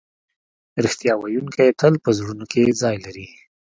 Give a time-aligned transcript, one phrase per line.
[0.83, 3.27] رښتیا ویونکی تل په زړونو کې ځای لري.